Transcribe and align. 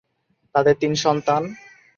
তাদের 0.55 0.75
তিন 0.79 0.93
সন্তান। 0.95 1.41